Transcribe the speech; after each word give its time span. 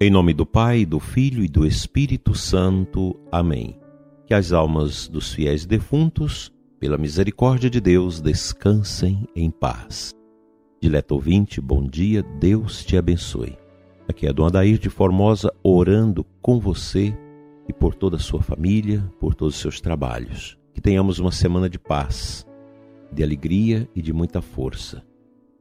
Em 0.00 0.10
nome 0.10 0.32
do 0.32 0.46
Pai, 0.46 0.86
do 0.86 1.00
Filho 1.00 1.42
e 1.42 1.48
do 1.48 1.66
Espírito 1.66 2.32
Santo. 2.32 3.18
Amém. 3.32 3.76
Que 4.28 4.32
as 4.32 4.52
almas 4.52 5.08
dos 5.08 5.32
fiéis 5.32 5.66
defuntos, 5.66 6.52
pela 6.78 6.96
misericórdia 6.96 7.68
de 7.68 7.80
Deus, 7.80 8.20
descansem 8.20 9.26
em 9.34 9.50
paz. 9.50 10.14
Dileto 10.80 11.16
ouvinte, 11.16 11.60
bom 11.60 11.84
dia, 11.84 12.22
Deus 12.22 12.84
te 12.84 12.96
abençoe. 12.96 13.58
Aqui 14.06 14.28
é 14.28 14.32
Dom 14.32 14.46
Adair 14.46 14.78
de 14.78 14.88
Formosa 14.88 15.52
orando 15.64 16.24
com 16.40 16.60
você 16.60 17.12
e 17.68 17.72
por 17.72 17.92
toda 17.92 18.18
a 18.18 18.20
sua 18.20 18.40
família, 18.40 19.02
por 19.18 19.34
todos 19.34 19.56
os 19.56 19.60
seus 19.60 19.80
trabalhos. 19.80 20.56
Que 20.72 20.80
tenhamos 20.80 21.18
uma 21.18 21.32
semana 21.32 21.68
de 21.68 21.76
paz, 21.76 22.46
de 23.12 23.24
alegria 23.24 23.90
e 23.96 24.00
de 24.00 24.12
muita 24.12 24.40
força. 24.40 25.02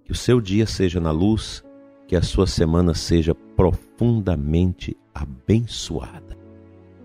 Que 0.05 0.11
o 0.11 0.15
seu 0.15 0.39
dia 0.39 0.67
seja 0.67 0.99
na 0.99 1.09
luz 1.09 1.63
que 2.07 2.15
a 2.15 2.21
sua 2.21 2.47
semana 2.47 2.93
seja 2.93 3.35
profundamente 3.35 4.95
abençoada. 5.13 6.37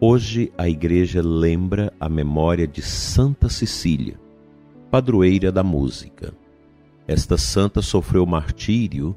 Hoje 0.01 0.53
a 0.57 0.69
igreja 0.69 1.21
lembra 1.21 1.93
a 1.99 2.09
memória 2.09 2.69
de 2.69 2.81
Santa 2.83 3.49
Cecília, 3.49 4.19
padroeira 4.91 5.51
da 5.51 5.65
música. 5.65 6.33
Esta 7.07 7.37
santa 7.37 7.83
sofreu 7.83 8.25
martírio 8.25 9.17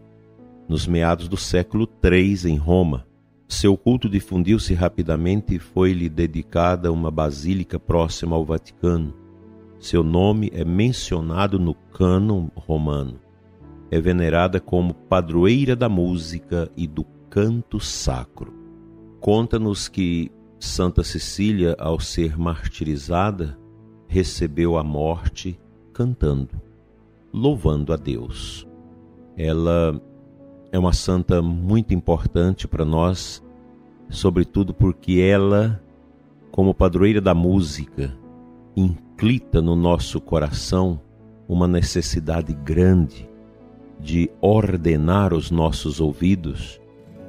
nos 0.68 0.88
meados 0.88 1.28
do 1.28 1.38
século 1.38 1.88
III 2.04 2.52
em 2.52 2.58
Roma. 2.58 3.06
Seu 3.48 3.78
culto 3.78 4.10
difundiu-se 4.10 4.74
rapidamente 4.74 5.54
e 5.54 5.60
foi-lhe 5.60 6.10
dedicada 6.10 6.92
uma 6.92 7.12
basílica 7.12 7.80
próxima 7.80 8.36
ao 8.36 8.44
Vaticano. 8.44 9.14
Seu 9.80 10.04
nome 10.04 10.50
é 10.52 10.66
mencionado 10.66 11.60
no 11.60 11.76
cânon 11.76 12.48
romano 12.56 13.25
é 13.95 14.02
venerada 14.02 14.59
como 14.59 14.94
padroeira 14.94 15.74
da 15.74 15.88
música 15.88 16.70
e 16.76 16.85
do 16.85 17.05
canto 17.29 17.79
sacro. 17.79 18.54
Conta-nos 19.21 19.87
que 19.87 20.29
Santa 20.60 21.02
Cecília, 21.02 21.77
ao 21.79 21.98
ser 21.98 22.37
martirizada, 22.37 23.57
recebeu 24.05 24.77
a 24.77 24.84
morte 24.84 25.57
cantando, 25.93 26.62
louvando 27.32 27.93
a 27.93 27.96
Deus. 27.96 28.68
Ela 29.37 29.98
é 30.74 30.77
uma 30.77 30.91
santa 30.91 31.41
muito 31.41 31.93
importante 31.93 32.68
para 32.68 32.84
nós, 32.84 33.41
sobretudo 34.09 34.74
porque 34.74 35.21
ela, 35.21 35.82
como 36.52 36.74
padroeira 36.74 37.21
da 37.21 37.34
música, 37.34 38.13
inclita 38.76 39.62
no 39.62 39.74
nosso 39.74 40.20
coração 40.20 40.99
uma 41.48 41.65
necessidade 41.65 42.54
grande 42.54 43.34
de 43.99 44.29
ordenar 44.41 45.34
os 45.34 45.51
nossos 45.51 45.99
ouvidos 45.99 46.79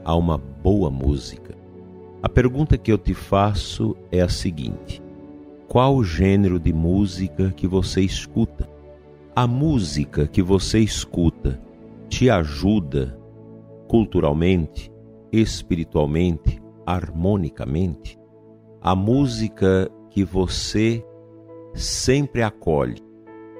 a 0.04 0.14
uma 0.14 0.38
boa 0.38 0.90
música. 0.90 1.54
A 2.22 2.28
pergunta 2.28 2.76
que 2.78 2.90
eu 2.90 2.98
te 2.98 3.14
faço 3.14 3.96
é 4.10 4.20
a 4.20 4.28
seguinte: 4.28 5.02
qual 5.68 5.96
o 5.96 6.04
gênero 6.04 6.58
de 6.58 6.72
música 6.72 7.52
que 7.56 7.66
você 7.66 8.00
escuta? 8.00 8.68
A 9.34 9.46
música 9.46 10.26
que 10.26 10.42
você 10.42 10.78
escuta 10.78 11.60
te 12.08 12.30
ajuda 12.30 13.18
culturalmente, 13.88 14.90
espiritualmente, 15.30 16.60
harmonicamente? 16.86 18.18
A 18.80 18.94
música 18.94 19.90
que 20.10 20.24
você 20.24 21.04
sempre 21.74 22.42
acolhe 22.42 22.96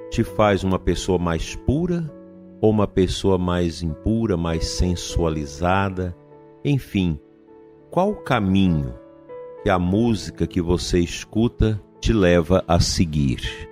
te 0.09 0.23
faz 0.23 0.63
uma 0.63 0.79
pessoa 0.79 1.19
mais 1.19 1.55
pura 1.55 2.11
ou 2.61 2.71
uma 2.71 2.87
pessoa 2.87 3.37
mais 3.37 3.81
impura, 3.81 4.35
mais 4.35 4.65
sensualizada, 4.65 6.15
enfim, 6.63 7.19
qual 7.89 8.11
o 8.11 8.15
caminho 8.15 8.93
que 9.63 9.69
a 9.69 9.79
música 9.79 10.45
que 10.45 10.61
você 10.61 10.99
escuta 10.99 11.81
te 11.99 12.11
leva 12.11 12.63
a 12.67 12.79
seguir? 12.79 13.69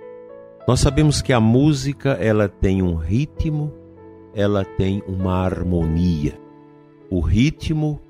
Nós 0.66 0.80
sabemos 0.80 1.22
que 1.22 1.32
a 1.32 1.40
música 1.40 2.12
ela 2.12 2.48
tem 2.48 2.82
um 2.82 2.94
ritmo, 2.94 3.72
ela 4.34 4.64
tem 4.64 5.02
uma 5.06 5.34
harmonia. 5.34 6.40
O 7.10 7.20
ritmo 7.20 8.00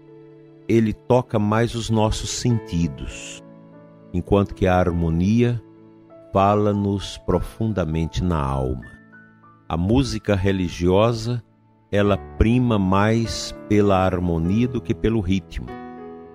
ele 0.68 0.92
toca 0.92 1.38
mais 1.38 1.74
os 1.74 1.90
nossos 1.90 2.30
sentidos, 2.30 3.42
enquanto 4.12 4.54
que 4.54 4.66
a 4.66 4.74
harmonia 4.74 5.62
fala-nos 6.32 7.18
profundamente 7.18 8.22
na 8.22 8.40
alma. 8.40 8.95
A 9.68 9.76
música 9.76 10.36
religiosa, 10.36 11.42
ela 11.90 12.16
prima 12.16 12.78
mais 12.78 13.52
pela 13.68 13.98
harmonia 13.98 14.68
do 14.68 14.80
que 14.80 14.94
pelo 14.94 15.18
ritmo. 15.18 15.66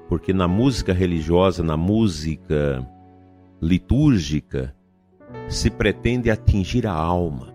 Porque 0.10 0.34
na 0.34 0.50
música 0.50 0.92
religiosa, 0.92 1.64
na 1.64 1.78
música 1.78 2.86
litúrgica, 3.62 4.76
se 5.48 5.70
pretende 5.70 6.30
atingir 6.30 6.86
a 6.86 6.92
alma. 6.92 7.54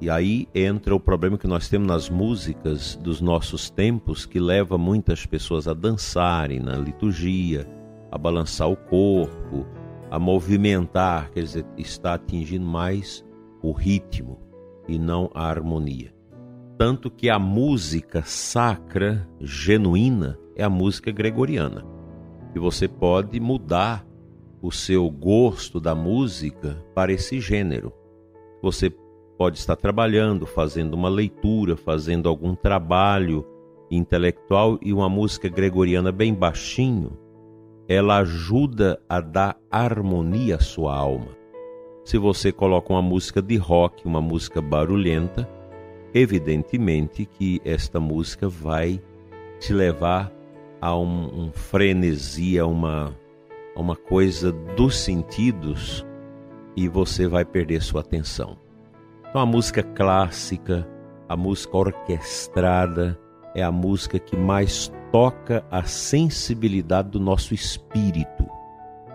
E 0.00 0.08
aí 0.08 0.46
entra 0.54 0.94
o 0.94 1.00
problema 1.00 1.36
que 1.36 1.48
nós 1.48 1.68
temos 1.68 1.88
nas 1.88 2.08
músicas 2.08 2.94
dos 2.94 3.20
nossos 3.20 3.68
tempos, 3.68 4.24
que 4.24 4.38
leva 4.38 4.78
muitas 4.78 5.26
pessoas 5.26 5.66
a 5.66 5.74
dançarem 5.74 6.60
na 6.60 6.76
liturgia, 6.76 7.68
a 8.12 8.16
balançar 8.16 8.70
o 8.70 8.76
corpo, 8.76 9.66
a 10.08 10.20
movimentar, 10.20 11.32
quer 11.32 11.42
dizer, 11.42 11.66
está 11.76 12.14
atingindo 12.14 12.64
mais 12.64 13.24
o 13.60 13.72
ritmo 13.72 14.49
e 14.90 14.98
não 14.98 15.30
a 15.32 15.44
harmonia. 15.44 16.12
Tanto 16.76 17.10
que 17.10 17.30
a 17.30 17.38
música 17.38 18.22
sacra, 18.24 19.28
genuína, 19.40 20.38
é 20.56 20.64
a 20.64 20.70
música 20.70 21.12
gregoriana. 21.12 21.84
E 22.54 22.58
você 22.58 22.88
pode 22.88 23.38
mudar 23.38 24.04
o 24.60 24.72
seu 24.72 25.08
gosto 25.08 25.80
da 25.80 25.94
música 25.94 26.82
para 26.94 27.12
esse 27.12 27.40
gênero. 27.40 27.92
Você 28.62 28.92
pode 29.38 29.58
estar 29.58 29.76
trabalhando, 29.76 30.44
fazendo 30.44 30.94
uma 30.94 31.08
leitura, 31.08 31.76
fazendo 31.76 32.28
algum 32.28 32.54
trabalho 32.54 33.46
intelectual 33.90 34.78
e 34.82 34.92
uma 34.92 35.08
música 35.08 35.48
gregoriana 35.48 36.12
bem 36.12 36.34
baixinho, 36.34 37.16
ela 37.88 38.18
ajuda 38.18 39.00
a 39.08 39.20
dar 39.20 39.58
harmonia 39.70 40.56
à 40.56 40.60
sua 40.60 40.94
alma. 40.96 41.39
Se 42.10 42.18
você 42.18 42.50
coloca 42.50 42.92
uma 42.92 43.00
música 43.00 43.40
de 43.40 43.56
rock, 43.56 44.04
uma 44.04 44.20
música 44.20 44.60
barulhenta, 44.60 45.48
evidentemente 46.12 47.24
que 47.24 47.62
esta 47.64 48.00
música 48.00 48.48
vai 48.48 49.00
te 49.60 49.72
levar 49.72 50.28
a 50.80 50.98
um, 50.98 51.44
um 51.44 51.52
frenesi, 51.52 52.58
a 52.58 52.66
uma, 52.66 53.16
a 53.76 53.80
uma 53.80 53.94
coisa 53.94 54.50
dos 54.50 54.96
sentidos 54.96 56.04
e 56.76 56.88
você 56.88 57.28
vai 57.28 57.44
perder 57.44 57.80
sua 57.80 58.00
atenção. 58.00 58.58
Então 59.28 59.40
a 59.40 59.46
música 59.46 59.84
clássica, 59.84 60.88
a 61.28 61.36
música 61.36 61.76
orquestrada, 61.76 63.16
é 63.54 63.62
a 63.62 63.70
música 63.70 64.18
que 64.18 64.36
mais 64.36 64.92
toca 65.12 65.64
a 65.70 65.84
sensibilidade 65.84 67.10
do 67.10 67.20
nosso 67.20 67.54
espírito, 67.54 68.44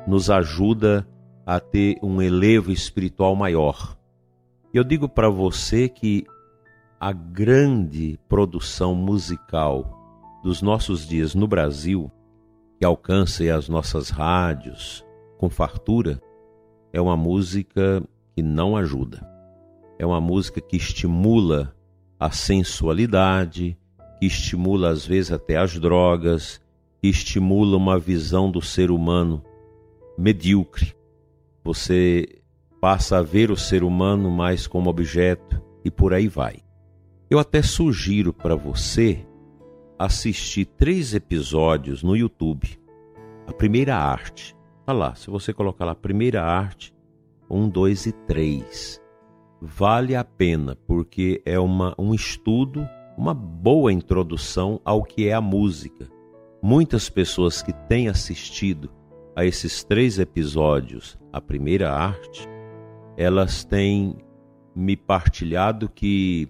nos 0.08 0.30
ajuda 0.30 1.06
a 1.46 1.60
ter 1.60 1.98
um 2.02 2.22
elevo 2.22 2.72
espiritual 2.72 3.36
maior. 3.36 3.98
Eu 4.74 4.84
digo 4.84 5.08
para 5.08 5.30
você 5.30 5.88
que 5.88 6.26
a 7.00 7.12
grande 7.12 8.20
produção 8.28 8.96
musical 8.96 10.40
dos 10.44 10.62
nossos 10.62 11.08
dias 11.08 11.36
no 11.36 11.48
Brasil, 11.48 12.12
que 12.80 12.86
alcança 12.86 13.44
as 13.56 13.70
nossas 13.70 14.10
rádios 14.10 15.06
com 15.38 15.50
fartura, 15.50 16.22
é 16.92 17.00
uma 17.00 17.16
música 17.16 18.04
que 18.34 18.42
não 18.42 18.76
ajuda. 18.76 19.26
É 20.00 20.06
uma 20.06 20.20
música 20.20 20.60
que 20.60 20.76
estimula 20.76 21.76
a 22.20 22.32
sensualidade, 22.32 23.78
que 24.20 24.26
estimula 24.26 24.90
às 24.90 25.06
vezes 25.06 25.32
até 25.32 25.58
as 25.58 25.78
drogas, 25.78 26.62
que 27.02 27.08
estimula 27.08 27.78
uma 27.78 28.00
visão 28.00 28.50
do 28.50 28.62
ser 28.62 28.92
humano 28.92 29.44
medíocre, 30.18 30.96
você 31.66 32.28
passa 32.80 33.18
a 33.18 33.24
ver 33.24 33.50
o 33.50 33.58
ser 33.58 33.84
humano 33.84 34.30
mais 34.30 34.68
como 34.68 34.88
objeto 34.88 35.60
e 35.84 35.90
por 35.90 36.14
aí 36.14 36.28
vai. 36.28 36.58
Eu 37.28 37.40
até 37.40 37.64
sugiro 37.64 38.32
para 38.32 38.56
você 38.56 39.26
assistir 39.98 40.66
três 40.66 41.16
episódios 41.16 42.04
no 42.04 42.16
YouTube. 42.16 42.80
A 43.48 43.52
primeira 43.52 43.98
arte. 43.98 44.56
Tá 44.86 44.94
lá, 44.94 45.16
se 45.16 45.32
você 45.32 45.52
colocar 45.52 45.86
lá 45.86 45.96
primeira 45.96 46.44
arte, 46.44 46.94
um, 47.50 47.68
dois 47.68 48.06
e 48.06 48.12
três. 48.12 49.02
Vale 49.60 50.16
a 50.16 50.24
pena, 50.24 50.78
porque 50.86 51.42
é 51.44 51.60
uma, 51.60 51.96
um 51.98 52.14
estudo, 52.14 52.88
uma 53.18 53.34
boa 53.34 53.92
introdução 53.92 54.80
ao 54.86 55.02
que 55.02 55.28
é 55.28 55.34
a 55.34 55.42
música. 55.42 56.08
Muitas 56.62 57.10
pessoas 57.10 57.64
que 57.64 57.74
têm 57.74 58.08
assistido 58.08 58.92
a 59.36 59.44
esses 59.44 59.84
três 59.84 60.18
episódios, 60.18 61.20
a 61.34 61.42
primeira 61.42 61.92
arte, 61.92 62.48
elas 63.18 63.66
têm 63.66 64.18
me 64.74 64.96
partilhado 64.96 65.90
que 65.90 66.48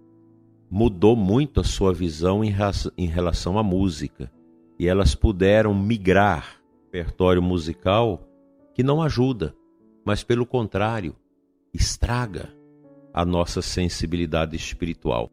mudou 0.69 1.15
muito 1.15 1.59
a 1.59 1.63
sua 1.63 1.93
visão 1.93 2.43
em 2.43 3.07
relação 3.07 3.57
à 3.57 3.63
música. 3.63 4.31
e 4.77 4.87
elas 4.89 5.15
puderam 5.15 5.73
migrar 5.73 6.61
repertório 6.83 7.41
musical 7.41 8.27
que 8.73 8.83
não 8.83 9.01
ajuda, 9.01 9.55
mas 10.05 10.21
pelo 10.21 10.45
contrário, 10.45 11.15
estraga 11.73 12.53
a 13.13 13.23
nossa 13.23 13.61
sensibilidade 13.61 14.53
espiritual. 14.57 15.31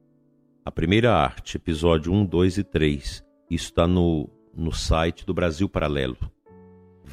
A 0.65 0.71
primeira 0.71 1.13
arte, 1.13 1.57
episódio 1.57 2.13
1, 2.13 2.25
2 2.25 2.59
e 2.59 2.63
3, 2.63 3.25
isso 3.51 3.65
está 3.65 3.85
no, 3.85 4.31
no 4.55 4.71
site 4.71 5.27
do 5.27 5.35
Brasil 5.35 5.69
Paralelo. 5.69 6.17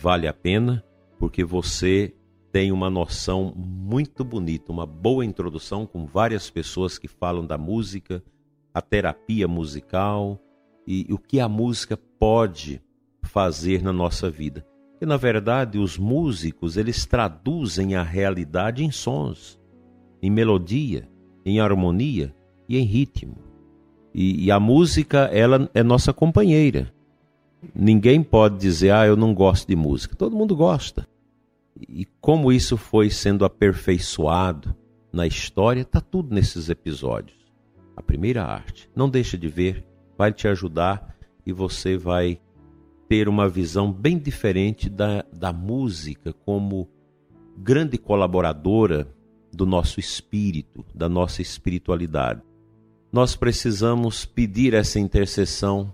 Vale 0.01 0.30
a 0.30 0.34
pena 0.34 0.81
porque 1.18 1.44
você 1.44 2.16
tem 2.54 2.72
uma 2.72 2.90
noção 2.90 3.54
muito 3.54 4.24
bonita, 4.24 4.72
uma 4.72 4.86
boa 4.86 5.25
introdução 5.25 5.86
com 5.86 6.06
várias 6.06 6.50
pessoas 6.50 6.98
que 6.98 7.10
falam 7.10 7.46
da 7.46 7.57
música, 7.57 8.24
a 8.74 8.81
terapia 8.81 9.46
musical 9.46 10.40
e, 10.88 11.06
o 11.12 11.18
que 11.18 11.42
a 11.42 11.50
música 11.50 11.98
pode 12.18 12.81
fazer 13.24 13.84
na 13.84 13.92
nossa 13.92 14.31
vida. 14.31 14.66
E 15.01 15.06
na 15.06 15.18
verdade, 15.18 15.78
os 15.78 15.98
músicos, 15.98 16.78
eles 16.78 17.06
traduzem 17.06 17.95
a 17.95 18.02
realidade 18.02 18.86
em 18.86 18.92
sons, 18.92 19.60
em 20.22 20.31
melodia, 20.31 21.10
em 21.45 21.60
harmonia 21.60 22.34
e 22.69 22.78
em 22.78 22.86
ritmo. 22.86 23.36
E, 24.16 24.45
e 24.45 24.50
a 24.50 24.62
música, 24.62 25.25
ela 25.25 25.69
é 25.74 25.84
nossa 25.84 26.13
companheira. 26.13 26.90
Ninguém 27.76 28.24
pode 28.24 28.58
dizer, 28.58 28.92
ah, 28.92 29.06
eu 29.06 29.16
não 29.16 29.34
gosto 29.34 29.68
de 29.68 29.76
música. 29.76 30.16
Todo 30.16 30.36
mundo 30.36 30.56
gosta. 30.56 31.08
E 31.88 32.06
como 32.20 32.52
isso 32.52 32.78
foi 32.78 33.10
sendo 33.10 33.46
aperfeiçoado 33.46 34.76
na 35.12 35.26
história, 35.26 35.82
está 35.82 36.02
tudo 36.02 36.34
nesses 36.34 36.70
episódios. 36.70 37.38
A 37.96 38.02
primeira 38.02 38.44
arte. 38.44 38.90
Não 38.96 39.10
deixa 39.10 39.38
de 39.38 39.48
ver, 39.48 39.86
vai 40.18 40.32
te 40.32 40.48
ajudar 40.48 41.16
e 41.46 41.52
você 41.52 41.98
vai 41.98 42.40
ter 43.08 43.28
uma 43.28 43.50
visão 43.50 43.92
bem 43.92 44.18
diferente 44.18 44.90
da, 44.90 45.26
da 45.34 45.52
música 45.52 46.32
como 46.46 46.88
grande 47.58 47.98
colaboradora 47.98 49.08
do 49.52 49.66
nosso 49.66 50.00
espírito, 50.00 50.86
da 50.94 51.10
nossa 51.10 51.42
espiritualidade. 51.42 52.42
Nós 53.12 53.36
precisamos 53.36 54.26
pedir 54.26 54.74
essa 54.76 55.00
intercessão 55.00 55.94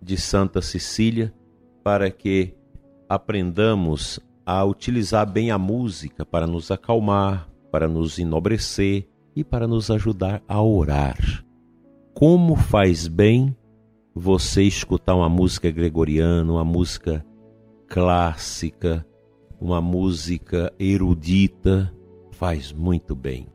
de 0.00 0.16
Santa 0.16 0.60
Cecília 0.62 1.32
para 1.82 2.10
que 2.10 2.54
aprendamos 3.08 4.20
a 4.44 4.64
utilizar 4.64 5.30
bem 5.30 5.50
a 5.50 5.58
música 5.58 6.24
para 6.24 6.46
nos 6.46 6.70
acalmar, 6.70 7.48
para 7.70 7.88
nos 7.88 8.18
enobrecer 8.18 9.08
e 9.34 9.44
para 9.44 9.66
nos 9.66 9.90
ajudar 9.90 10.42
a 10.48 10.62
orar. 10.62 11.44
Como 12.14 12.56
faz 12.56 13.06
bem 13.06 13.56
você 14.14 14.62
escutar 14.62 15.14
uma 15.14 15.28
música 15.28 15.70
gregoriana, 15.70 16.52
uma 16.52 16.64
música 16.64 17.24
clássica, 17.86 19.06
uma 19.60 19.80
música 19.80 20.72
erudita, 20.78 21.92
faz 22.32 22.72
muito 22.72 23.14
bem. 23.14 23.46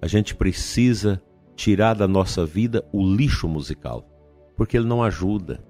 A 0.00 0.06
gente 0.06 0.34
precisa 0.34 1.22
tirar 1.56 1.94
da 1.94 2.06
nossa 2.06 2.46
vida 2.46 2.86
o 2.92 3.04
lixo 3.04 3.48
musical, 3.48 4.08
porque 4.58 4.76
ele 4.76 4.86
não 4.86 5.02
ajuda 5.02 5.66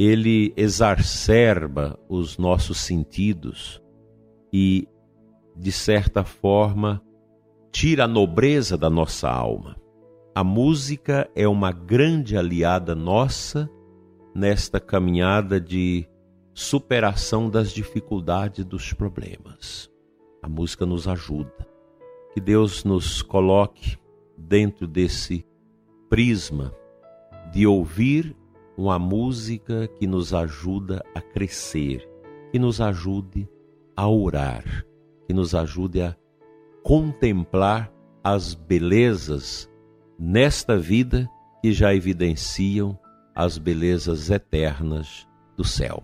ele 0.00 0.54
exacerba 0.56 1.98
os 2.08 2.38
nossos 2.38 2.78
sentidos 2.78 3.82
e, 4.52 4.86
de 5.56 5.72
certa 5.72 6.22
forma, 6.22 7.02
tira 7.72 8.04
a 8.04 8.08
nobreza 8.08 8.78
da 8.78 8.88
nossa 8.88 9.28
alma. 9.28 9.76
A 10.32 10.44
música 10.44 11.28
é 11.34 11.48
uma 11.48 11.72
grande 11.72 12.36
aliada 12.36 12.94
nossa 12.94 13.68
nesta 14.32 14.78
caminhada 14.78 15.60
de 15.60 16.08
superação 16.54 17.50
das 17.50 17.72
dificuldades 17.72 18.64
dos 18.64 18.92
problemas. 18.92 19.90
A 20.40 20.48
música 20.48 20.86
nos 20.86 21.08
ajuda. 21.08 21.66
Que 22.32 22.40
Deus 22.40 22.84
nos 22.84 23.20
coloque 23.20 23.98
dentro 24.36 24.86
desse 24.86 25.44
prisma 26.08 26.72
de 27.52 27.66
ouvir 27.66 28.36
uma 28.76 28.98
música 28.98 29.88
que 29.98 30.06
nos 30.06 30.32
ajuda 30.32 31.02
a 31.14 31.20
crescer, 31.20 32.08
que 32.52 32.58
nos 32.58 32.80
ajude 32.80 33.48
a 33.96 34.08
orar, 34.08 34.84
que 35.26 35.34
nos 35.34 35.54
ajude 35.54 36.02
a 36.02 36.16
contemplar 36.84 37.92
as 38.22 38.54
belezas 38.54 39.68
nesta 40.18 40.76
vida 40.76 41.28
que 41.60 41.72
já 41.72 41.94
evidenciam 41.94 42.98
as 43.34 43.58
belezas 43.58 44.30
eternas 44.30 45.26
do 45.56 45.64
céu. 45.64 46.02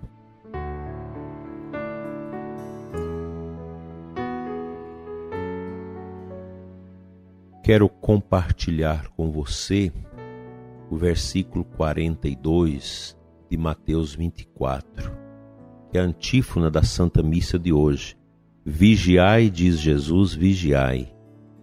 Quero 7.62 7.88
compartilhar 7.88 9.08
com 9.16 9.30
você 9.30 9.90
o 10.94 10.96
versículo 10.96 11.64
42 11.64 13.18
de 13.50 13.56
Mateus 13.56 14.14
24, 14.14 15.10
que 15.90 15.98
é 15.98 16.00
a 16.00 16.04
antífona 16.04 16.70
da 16.70 16.84
Santa 16.84 17.20
Missa 17.20 17.58
de 17.58 17.72
hoje. 17.72 18.16
Vigiai, 18.64 19.50
diz 19.50 19.80
Jesus, 19.80 20.34
vigiai, 20.34 21.12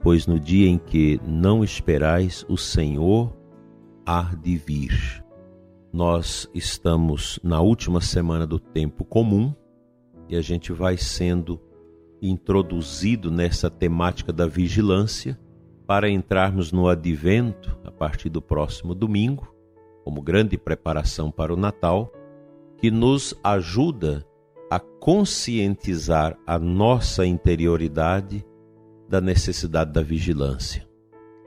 pois 0.02 0.28
no 0.28 0.38
dia 0.38 0.68
em 0.68 0.78
que 0.78 1.18
não 1.26 1.64
esperais, 1.64 2.46
o 2.50 2.58
Senhor 2.58 3.34
há 4.06 4.36
de 4.36 4.58
vir. 4.58 5.24
Nós 5.94 6.50
estamos 6.54 7.40
na 7.42 7.62
última 7.62 8.02
semana 8.02 8.46
do 8.46 8.60
tempo 8.60 9.06
comum 9.06 9.56
e 10.28 10.36
a 10.36 10.42
gente 10.42 10.74
vai 10.74 10.98
sendo 10.98 11.58
introduzido 12.22 13.32
nessa 13.32 13.70
temática 13.70 14.34
da 14.34 14.46
vigilância 14.46 15.40
para 15.92 16.10
entrarmos 16.10 16.72
no 16.72 16.88
advento 16.88 17.78
a 17.84 17.92
partir 17.92 18.30
do 18.30 18.42
próximo 18.42 18.96
domingo, 18.96 19.54
como 20.06 20.22
grande 20.22 20.58
preparação 20.58 21.30
para 21.30 21.54
o 21.54 21.58
Natal, 21.58 22.10
que 22.78 22.90
nos 22.90 23.38
ajuda 23.44 24.26
a 24.70 24.80
conscientizar 24.80 26.38
a 26.48 26.58
nossa 26.58 27.26
interioridade 27.26 28.42
da 29.10 29.20
necessidade 29.20 29.92
da 29.92 30.02
vigilância. 30.02 30.88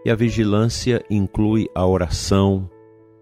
E 0.05 0.11
a 0.11 0.14
vigilância 0.14 1.02
inclui 1.08 1.67
a 1.74 1.86
oração, 1.86 2.69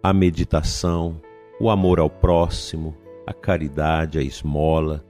a 0.03 0.13
meditação, 0.13 1.23
o 1.61 1.71
amor 1.71 2.01
ao 2.01 2.11
próximo, 2.11 2.97
a 3.25 3.33
caridade, 3.33 4.19
a 4.19 4.23
esmola. 4.23 5.05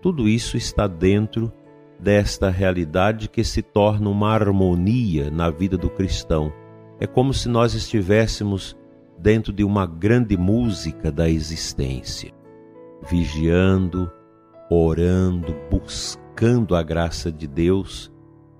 Tudo 0.00 0.26
isso 0.26 0.56
está 0.56 0.86
dentro 0.86 1.52
desta 2.02 2.48
realidade 2.48 3.28
que 3.28 3.44
se 3.44 3.62
torna 3.62 4.08
uma 4.08 4.30
harmonia 4.30 5.30
na 5.30 5.50
vida 5.50 5.76
do 5.76 5.90
cristão. 5.90 6.52
É 6.98 7.06
como 7.06 7.32
se 7.34 7.48
nós 7.48 7.74
estivéssemos 7.74 8.76
dentro 9.18 9.52
de 9.52 9.62
uma 9.62 9.86
grande 9.86 10.36
música 10.36 11.12
da 11.12 11.28
existência, 11.28 12.32
vigiando, 13.08 14.10
orando, 14.70 15.54
buscando 15.70 16.74
a 16.74 16.82
graça 16.82 17.30
de 17.30 17.46
Deus 17.46 18.10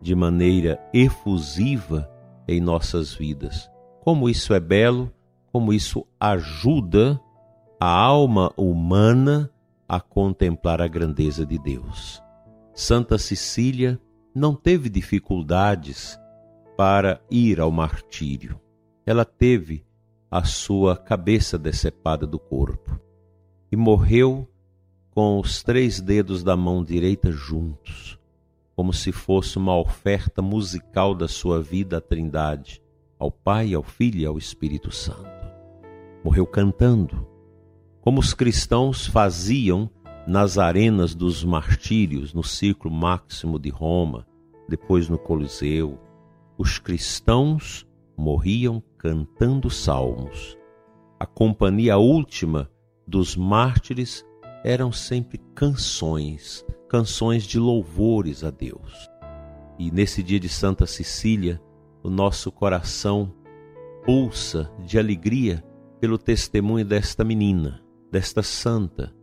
de 0.03 0.15
maneira 0.15 0.79
efusiva 0.93 2.11
em 2.47 2.61
nossas 2.61 3.15
vidas. 3.15 3.71
Como 4.03 4.29
isso 4.29 4.53
é 4.53 4.61
belo, 4.61 5.11
como 5.53 5.73
isso 5.73 6.07
ajuda 6.19 7.21
a 7.79 7.89
alma 7.89 8.53
humana 8.57 9.51
a 9.89 10.01
contemplar 10.01 10.81
a 10.81 10.89
grandeza 10.89 11.45
de 11.47 11.59
Deus. 11.59 12.23
Santa 12.81 13.19
Cecília 13.19 14.01
não 14.35 14.55
teve 14.55 14.89
dificuldades 14.89 16.19
para 16.79 17.21
ir 17.31 17.61
ao 17.61 17.71
martírio. 17.71 18.59
Ela 19.05 19.23
teve 19.23 19.85
a 20.31 20.45
sua 20.45 20.97
cabeça 20.97 21.59
decepada 21.59 22.27
do 22.27 22.39
corpo 22.39 22.99
e 23.71 23.77
morreu 23.77 24.49
com 25.11 25.39
os 25.39 25.63
três 25.63 26.01
dedos 26.01 26.43
da 26.43 26.57
mão 26.57 26.83
direita 26.83 27.31
juntos, 27.31 28.19
como 28.75 28.95
se 28.95 29.13
fosse 29.13 29.59
uma 29.59 29.79
oferta 29.79 30.41
musical 30.41 31.15
da 31.15 31.29
sua 31.29 31.63
vida 31.63 31.99
à 31.99 32.01
Trindade, 32.01 32.83
ao 33.19 33.31
Pai, 33.31 33.75
ao 33.75 33.83
Filho 33.83 34.21
e 34.21 34.25
ao 34.25 34.39
Espírito 34.39 34.91
Santo. 34.91 35.29
Morreu 36.25 36.47
cantando, 36.47 37.29
como 38.01 38.21
os 38.21 38.33
cristãos 38.33 39.07
faziam 39.07 39.91
nas 40.27 40.59
arenas 40.59 41.15
dos 41.15 41.43
martírios, 41.45 42.33
no 42.33 42.43
círculo 42.43 42.95
máximo 42.95 43.59
de 43.59 43.71
Roma, 43.71 44.27
depois 44.69 45.09
no 45.09 45.19
Coliseu, 45.19 45.99
os 46.57 46.79
cristãos 46.79 47.87
morriam 48.17 48.83
cantando 48.99 49.71
salmos. 49.71 50.57
A 51.19 51.27
companhia 51.27 51.97
última 51.97 52.71
dos 53.07 53.37
mártires 53.37 54.25
eram 54.63 54.93
sempre 54.93 55.39
canções, 55.55 56.65
canções 56.89 57.45
de 57.45 57.59
louvores 57.59 58.45
a 58.45 58.51
Deus. 58.51 59.09
E 59.79 59.91
nesse 59.91 60.23
dia 60.23 60.39
de 60.39 60.49
Santa 60.49 60.87
Cecília, 60.87 61.61
o 62.03 62.11
nosso 62.11 62.53
coração 62.53 63.33
pulsa 64.05 64.71
de 64.85 64.99
alegria 64.99 65.65
pelo 65.99 66.19
testemunho 66.19 66.85
desta 66.85 67.25
menina, 67.25 67.83
desta 68.11 68.43
santa, 68.43 69.15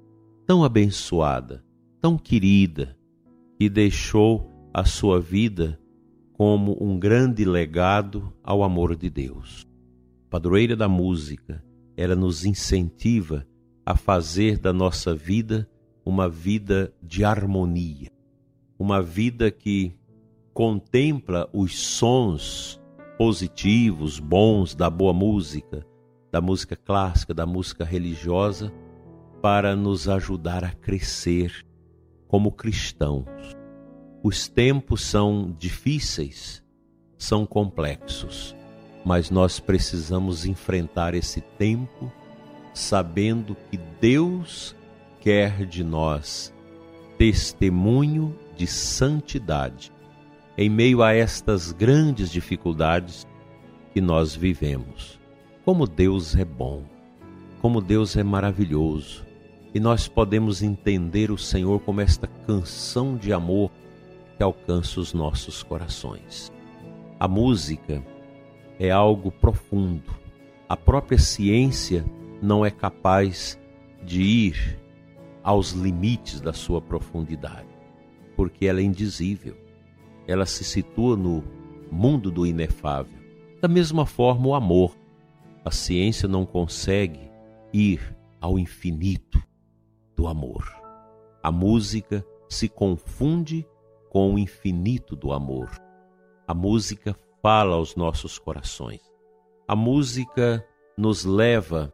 tão 0.48 0.63
abençoada, 0.63 1.62
tão 2.00 2.18
querida, 2.18 2.98
que 3.60 3.68
deixou 3.68 4.50
a 4.74 4.86
sua 4.86 5.20
vida 5.20 5.77
como 6.32 6.77
um 6.82 6.98
grande 6.98 7.44
legado 7.44 8.34
ao 8.42 8.63
amor 8.63 8.96
de 8.96 9.10
Deus. 9.10 9.68
Padroeira 10.30 10.74
da 10.74 10.88
música, 10.88 11.62
ela 11.98 12.16
nos 12.16 12.46
incentiva 12.46 13.46
a 13.86 13.98
fazer 13.98 14.58
da 14.58 14.72
nossa 14.72 15.13
vida 15.13 15.70
uma 16.06 16.30
vida 16.30 16.94
de 17.04 17.25
harmonia, 17.25 18.10
uma 18.80 19.01
vida 19.01 19.51
que 19.51 19.98
contempla 20.54 21.50
os 21.51 21.77
sons 21.77 22.80
positivos, 23.18 24.18
bons 24.18 24.74
da 24.75 24.89
boa 24.89 25.12
música, 25.12 25.86
da 26.32 26.39
música 26.39 26.77
clássica, 26.77 27.34
da 27.34 27.46
música 27.46 27.84
religiosa, 27.84 28.72
para 29.41 29.75
nos 29.75 30.08
ajudar 30.10 30.63
a 30.63 30.72
crescer 30.72 31.65
como 32.27 32.51
cristãos. 32.51 33.56
Os 34.24 34.48
tempos 34.48 35.01
são 35.01 35.56
difíceis, 35.58 36.63
são 37.17 37.46
complexos, 37.46 38.56
mas 39.06 39.29
nós 39.29 39.60
precisamos 39.60 40.46
enfrentar 40.46 41.13
esse 41.13 41.41
tempo 41.41 42.12
sabendo 42.74 43.56
que 43.70 43.77
Deus 44.00 44.75
quer 45.20 45.65
de 45.65 45.84
nós 45.84 46.53
testemunho 47.17 48.38
de 48.56 48.67
santidade 48.67 49.91
em 50.58 50.70
meio 50.70 51.03
a 51.03 51.13
estas 51.13 51.72
grandes 51.72 52.32
dificuldades 52.32 53.27
que 53.94 54.01
nós 54.01 54.36
vivemos. 54.36 55.20
Como 55.63 55.86
Deus 55.86 56.36
é 56.36 56.46
bom, 56.46 56.84
como 57.62 57.82
Deus 57.82 58.15
é 58.15 58.24
maravilhoso, 58.24 59.25
e 59.77 59.79
nós 59.79 60.07
podemos 60.07 60.63
entender 60.63 61.29
o 61.29 61.38
Senhor 61.38 61.79
como 61.81 62.01
esta 62.01 62.25
canção 62.25 63.15
de 63.15 63.31
amor 63.31 63.69
que 64.36 64.41
alcança 64.41 65.00
os 65.00 65.13
nossos 65.13 65.62
corações. 65.62 66.51
A 67.19 67.27
música 67.27 68.03
é 68.79 68.89
algo 68.89 69.31
profundo. 69.31 70.12
A 70.67 70.75
própria 70.75 71.19
ciência 71.19 72.03
não 72.41 72.65
é 72.65 72.72
capaz 72.72 73.60
de 74.03 74.19
ir 74.24 74.79
aos 75.43 75.74
limites 75.74 76.41
da 76.41 76.53
sua 76.53 76.81
profundidade, 76.81 77.69
porque 78.36 78.65
ela 78.65 78.79
é 78.79 78.84
indizível 78.84 79.55
ela 80.27 80.48
se 80.48 80.63
situa 80.63 81.15
no 81.15 81.43
mundo 81.91 82.31
do 82.31 82.48
inefável. 82.48 83.13
Da 83.62 83.67
mesma 83.67 84.07
forma, 84.07 84.48
o 84.48 84.55
amor. 84.55 84.98
A 85.63 85.69
ciência 85.69 86.27
não 86.27 86.48
consegue 86.48 87.29
ir 87.72 88.17
ao 88.41 88.57
infinito 88.57 89.39
do 90.17 90.27
amor. 90.27 90.65
A 91.43 91.51
música 91.51 92.25
se 92.50 92.67
confunde 92.67 93.65
com 94.09 94.33
o 94.33 94.39
infinito 94.39 95.15
do 95.15 95.31
amor. 95.31 95.69
A 96.47 96.53
música 96.53 97.15
fala 97.41 97.75
aos 97.75 97.95
nossos 97.95 98.39
corações. 98.39 99.01
A 99.67 99.75
música 99.75 100.65
nos 100.97 101.24
leva 101.24 101.93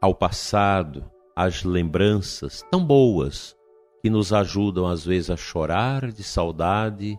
ao 0.00 0.14
passado, 0.14 1.10
às 1.34 1.64
lembranças 1.64 2.62
tão 2.70 2.84
boas 2.84 3.56
que 4.02 4.10
nos 4.10 4.32
ajudam 4.32 4.86
às 4.86 5.04
vezes 5.04 5.30
a 5.30 5.36
chorar 5.36 6.12
de 6.12 6.22
saudade 6.22 7.18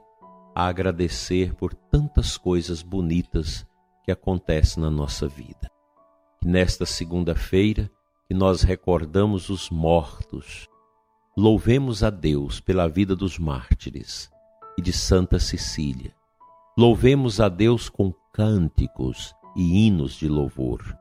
a 0.56 0.68
agradecer 0.68 1.54
por 1.56 1.74
tantas 1.74 2.38
coisas 2.38 2.82
bonitas 2.82 3.66
que 4.04 4.12
acontecem 4.12 4.82
na 4.82 4.90
nossa 4.90 5.28
vida. 5.28 5.70
Nesta 6.44 6.86
segunda-feira, 6.86 7.92
que 8.28 8.34
nós 8.34 8.62
recordamos 8.62 9.50
os 9.50 9.70
mortos, 9.70 10.68
louvemos 11.36 12.04
a 12.04 12.10
Deus 12.10 12.60
pela 12.60 12.88
vida 12.90 13.16
dos 13.16 13.40
mártires 13.40 14.30
e 14.78 14.82
de 14.82 14.92
Santa 14.92 15.40
Cecília. 15.40 16.14
Louvemos 16.78 17.40
a 17.40 17.48
Deus 17.48 17.88
com 17.88 18.14
cânticos 18.34 19.34
e 19.56 19.88
hinos 19.88 20.14
de 20.14 20.28
louvor. 20.28 20.98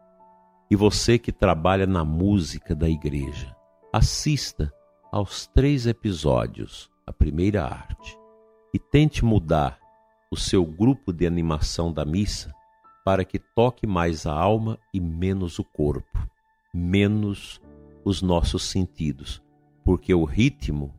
E 0.71 0.77
você 0.77 1.19
que 1.19 1.33
trabalha 1.33 1.87
na 1.87 2.05
música 2.05 2.75
da 2.75 2.89
igreja, 2.89 3.55
assista 3.93 4.73
aos 5.11 5.47
três 5.49 5.87
episódios, 5.87 6.89
a 7.05 7.13
primeira 7.13 7.65
arte 7.65 8.17
e 8.73 8.79
tente 8.79 9.25
mudar 9.25 9.79
o 10.31 10.37
seu 10.37 10.65
grupo 10.65 11.13
de 11.13 11.27
animação 11.27 11.93
da 11.93 12.05
missa 12.05 12.55
para 13.05 13.25
que 13.25 13.39
toque 13.39 13.87
mais 13.87 14.27
a 14.27 14.33
alma 14.33 14.79
e 14.93 15.01
menos 15.01 15.59
o 15.59 15.65
corpo, 15.65 16.19
menos 16.77 17.61
os 18.05 18.23
nossos 18.23 18.65
sentidos, 18.65 19.43
porque 19.85 20.15
o 20.15 20.25
ritmo 20.25 20.95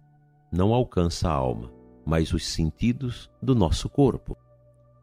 não 0.51 0.73
alcança 0.73 1.29
a 1.29 1.33
alma, 1.33 1.71
mas 2.05 2.33
os 2.33 2.45
sentidos 2.45 3.29
do 3.41 3.53
nosso 3.53 3.89
corpo. 3.89 4.35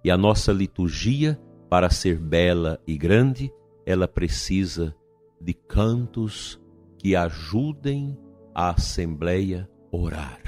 E 0.02 0.10
a 0.10 0.16
nossa 0.16 0.52
liturgia, 0.52 1.40
para 1.70 1.88
ser 1.90 2.18
bela 2.18 2.80
e 2.86 2.96
grande, 2.96 3.52
ela 3.86 4.08
precisa 4.08 4.94
de 5.40 5.54
cantos 5.54 6.60
que 6.98 7.14
ajudem 7.16 8.16
a 8.54 8.70
assembleia 8.70 9.68
orar 9.90 10.40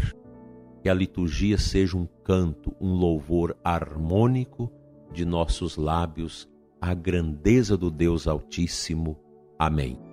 que 0.87 0.91
a 0.91 0.95
liturgia 0.95 1.59
seja 1.59 1.97
um 1.97 2.07
canto, 2.23 2.73
um 2.81 2.93
louvor 2.93 3.57
harmônico 3.65 4.71
de 5.13 5.25
nossos 5.25 5.77
lábios 5.77 6.49
à 6.81 6.95
grandeza 6.95 7.77
do 7.77 7.91
Deus 7.91 8.29
Altíssimo. 8.29 9.19
Amém. 9.59 10.06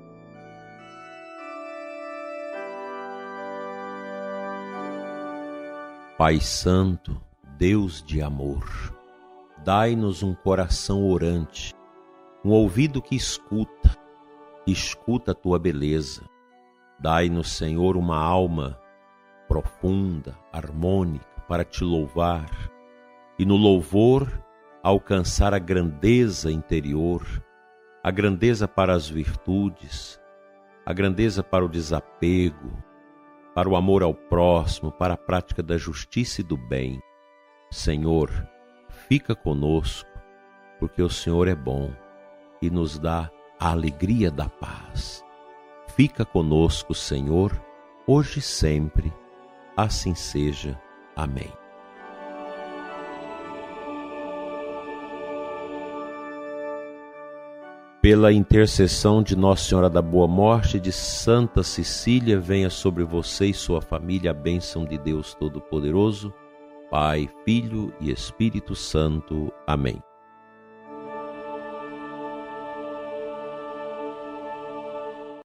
Pai 6.23 6.39
Santo, 6.39 7.21
Deus 7.57 8.01
de 8.01 8.21
amor, 8.21 8.63
dai-nos 9.61 10.23
um 10.23 10.33
coração 10.33 11.05
orante, 11.11 11.73
um 12.45 12.51
ouvido 12.51 13.01
que 13.01 13.13
escuta, 13.13 13.93
escuta 14.65 15.33
a 15.33 15.35
tua 15.35 15.59
beleza. 15.59 16.21
Dai-nos, 16.97 17.51
Senhor, 17.51 17.97
uma 17.97 18.15
alma 18.15 18.79
profunda, 19.49 20.39
harmônica, 20.49 21.27
para 21.45 21.65
te 21.65 21.83
louvar 21.83 22.49
e 23.37 23.45
no 23.45 23.57
louvor 23.57 24.31
alcançar 24.81 25.53
a 25.53 25.59
grandeza 25.59 26.49
interior, 26.49 27.27
a 28.01 28.09
grandeza 28.09 28.65
para 28.65 28.93
as 28.93 29.09
virtudes, 29.09 30.17
a 30.85 30.93
grandeza 30.93 31.43
para 31.43 31.65
o 31.65 31.67
desapego, 31.67 32.81
para 33.53 33.69
o 33.69 33.75
amor 33.75 34.03
ao 34.03 34.13
próximo, 34.13 34.91
para 34.91 35.13
a 35.13 35.17
prática 35.17 35.61
da 35.61 35.77
justiça 35.77 36.41
e 36.41 36.43
do 36.43 36.57
bem. 36.57 36.99
Senhor, 37.71 38.29
fica 39.07 39.35
conosco, 39.35 40.09
porque 40.79 41.01
o 41.01 41.09
Senhor 41.09 41.47
é 41.47 41.55
bom 41.55 41.91
e 42.61 42.69
nos 42.69 42.97
dá 42.97 43.29
a 43.59 43.71
alegria 43.71 44.31
da 44.31 44.49
paz. 44.49 45.23
Fica 45.95 46.25
conosco, 46.25 46.93
Senhor, 46.93 47.51
hoje 48.07 48.39
e 48.39 48.41
sempre 48.41 49.13
Assim 49.75 50.13
seja. 50.13 50.79
Amém. 51.15 51.51
Pela 58.03 58.33
intercessão 58.33 59.23
de 59.23 59.33
Nossa 59.33 59.63
Senhora 59.63 59.89
da 59.89 60.01
Boa 60.01 60.27
Morte 60.27 60.77
de 60.77 60.91
Santa 60.91 61.63
Cecília, 61.63 62.37
venha 62.37 62.69
sobre 62.69 63.01
você 63.05 63.45
e 63.45 63.53
sua 63.53 63.81
família 63.81 64.31
a 64.31 64.33
bênção 64.33 64.83
de 64.83 64.97
Deus 64.97 65.33
Todo-Poderoso, 65.33 66.33
Pai, 66.91 67.29
Filho 67.45 67.93
e 68.01 68.11
Espírito 68.11 68.75
Santo. 68.75 69.53
Amém. 69.65 70.03